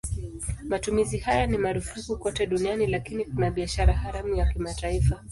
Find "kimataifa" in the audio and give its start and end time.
4.53-5.23